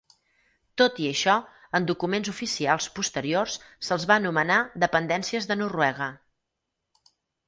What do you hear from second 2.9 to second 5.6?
posteriors se'ls va anomenar "dependències de